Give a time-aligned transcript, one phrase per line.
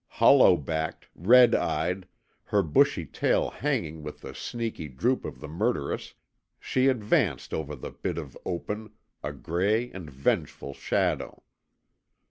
[0.07, 2.07] Hollow backed, red eyed,
[2.45, 6.15] her bushy tail hanging with the sneaky droop of the murderess,
[6.59, 11.43] she advanced over the bit of open, a gray and vengeful shadow.